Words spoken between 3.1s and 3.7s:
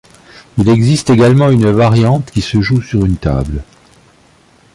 table.